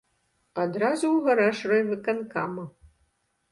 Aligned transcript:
Адразу 0.63 1.05
ў 1.11 1.17
гараж 1.27 1.57
райвыканкама. 1.73 2.67